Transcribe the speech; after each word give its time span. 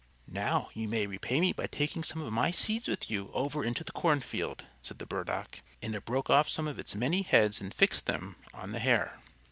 "Now 0.27 0.69
you 0.73 0.87
may 0.87 1.05
repay 1.05 1.39
me 1.39 1.53
by 1.53 1.67
taking 1.67 2.03
some 2.03 2.23
of 2.23 2.33
my 2.33 2.49
seeds 2.49 2.87
with 2.87 3.11
you 3.11 3.29
over 3.33 3.63
into 3.63 3.83
the 3.83 3.91
cornfield," 3.91 4.65
said 4.81 4.97
the 4.97 5.05
Burdock; 5.05 5.59
and 5.79 5.95
it 5.95 6.05
broke 6.05 6.27
off 6.27 6.49
some 6.49 6.67
of 6.67 6.79
its 6.79 6.95
many 6.95 7.21
heads 7.21 7.61
and 7.61 7.71
fixed 7.71 8.07
them 8.07 8.35
on 8.51 8.71
the 8.71 8.79
Hare. 8.79 9.19